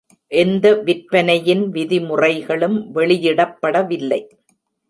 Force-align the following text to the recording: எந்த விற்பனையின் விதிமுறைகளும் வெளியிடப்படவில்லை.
எந்த 0.31 0.65
விற்பனையின் 0.85 1.69
விதிமுறைகளும் 1.69 2.77
வெளியிடப்படவில்லை. 2.95 4.21